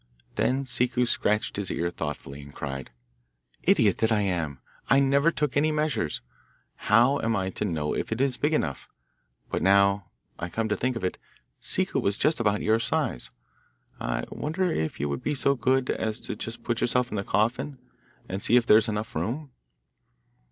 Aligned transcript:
Then 0.33 0.65
Ciccu 0.65 1.05
scratched 1.05 1.57
his 1.57 1.69
ear 1.69 1.91
thoughtfully, 1.91 2.41
and 2.41 2.51
cried, 2.55 2.89
'Idiot 3.67 3.99
that 3.99 4.11
I 4.11 4.21
am! 4.21 4.59
I 4.89 4.99
never 4.99 5.29
took 5.29 5.55
any 5.55 5.71
measures. 5.71 6.21
How 6.75 7.19
am 7.19 7.35
I 7.35 7.51
to 7.51 7.65
know 7.65 7.93
if 7.93 8.11
it 8.11 8.19
is 8.19 8.35
big 8.35 8.51
enough? 8.51 8.89
But 9.51 9.61
now 9.61 10.09
I 10.39 10.49
come 10.49 10.67
to 10.69 10.75
think 10.75 10.95
of 10.95 11.03
it, 11.03 11.19
Ciccu 11.61 11.99
was 12.01 12.17
about 12.39 12.63
your 12.63 12.79
size. 12.79 13.29
I 13.99 14.23
wonder 14.31 14.71
if 14.71 14.99
you 14.99 15.07
would 15.07 15.21
be 15.21 15.35
so 15.35 15.53
good 15.53 15.91
as 15.91 16.19
just 16.19 16.57
to 16.57 16.63
put 16.63 16.81
yourself 16.81 17.11
in 17.11 17.15
the 17.15 17.23
coffin, 17.23 17.77
and 18.27 18.41
see 18.41 18.55
if 18.55 18.65
there 18.65 18.77
is 18.77 18.89
enough 18.89 19.13
room. 19.15 19.51